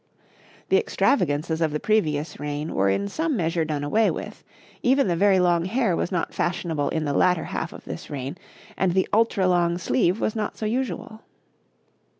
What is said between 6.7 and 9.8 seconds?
in the latter half of this reign, and the ultra long